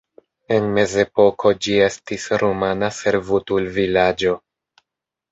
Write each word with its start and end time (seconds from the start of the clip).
En 0.53 0.63
mezepoko 0.75 1.51
ĝi 1.65 1.75
estis 1.87 2.25
rumana 2.43 2.89
servutulvilaĝo. 3.01 4.33